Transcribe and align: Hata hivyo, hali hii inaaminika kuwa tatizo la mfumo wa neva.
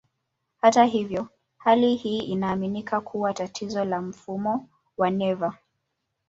Hata 0.61 0.83
hivyo, 0.83 1.27
hali 1.57 1.95
hii 1.95 2.19
inaaminika 2.19 3.01
kuwa 3.01 3.33
tatizo 3.33 3.85
la 3.85 4.01
mfumo 4.01 4.69
wa 4.97 5.09
neva. 5.09 5.57